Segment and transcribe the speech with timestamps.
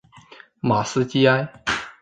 [0.61, 1.47] 马斯基埃。